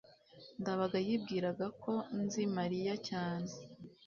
[0.61, 3.51] ndabaga yibwiraga ko nzi mariya cyane